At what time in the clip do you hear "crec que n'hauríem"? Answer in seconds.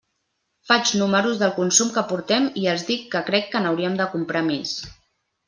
3.29-4.01